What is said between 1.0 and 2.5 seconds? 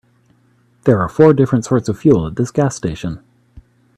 four different sorts of fuel at this